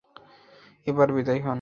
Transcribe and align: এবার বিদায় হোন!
এবার 0.87 1.07
বিদায় 1.15 1.39
হোন! 1.39 1.49